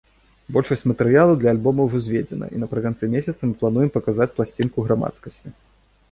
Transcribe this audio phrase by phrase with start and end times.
[0.55, 5.53] Большасць матэрыялу для альбома ўжо зведзена, і напрыканцы месяца мы плануем паказаць пласцінку грамадскасці.